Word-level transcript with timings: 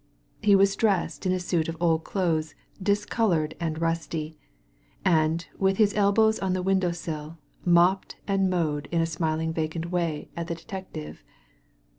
He 0.41 0.55
was 0.55 0.75
dressed 0.75 1.27
in 1.27 1.31
a 1.31 1.39
suit 1.39 1.67
of 1.69 1.77
old 1.79 2.03
clothes 2.03 2.55
discoloured 2.81 3.53
and 3.59 3.79
rusty; 3.79 4.35
and, 5.05 5.45
with 5.59 5.77
his 5.77 5.93
elbows 5.93 6.39
on 6.39 6.53
the 6.53 6.63
window 6.63 6.91
sill, 6.91 7.37
moped 7.65 8.15
and 8.27 8.49
mowed 8.49 8.87
in 8.91 9.01
a 9.01 9.05
smiling 9.05 9.53
vacant 9.53 9.91
way 9.91 10.29
at 10.35 10.47
the 10.47 10.55
detective. 10.55 11.23